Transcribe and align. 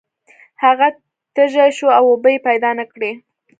هغه 0.63 0.87
تږی 1.35 1.69
شو 1.77 1.87
او 1.97 2.03
اوبه 2.11 2.29
یې 2.33 2.39
پیدا 2.47 2.69
نه 2.79 2.85
کړې. 2.91 3.11